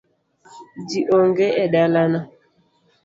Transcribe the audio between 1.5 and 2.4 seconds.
e dalano.